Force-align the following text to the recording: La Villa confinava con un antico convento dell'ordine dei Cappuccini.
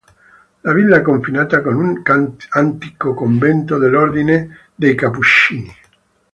La 0.67 0.71
Villa 0.77 0.99
confinava 1.09 1.59
con 1.61 1.75
un 1.77 2.01
antico 2.55 3.13
convento 3.13 3.77
dell'ordine 3.77 4.69
dei 4.73 4.95
Cappuccini. 4.95 5.75